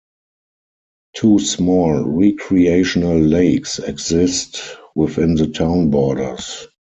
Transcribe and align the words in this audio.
Two 1.15 1.37
small 1.37 2.01
recreational 2.03 3.19
lakes 3.19 3.77
exist 3.77 4.59
within 4.95 5.35
the 5.35 5.45
town 5.45 5.91
borders. 5.91 6.67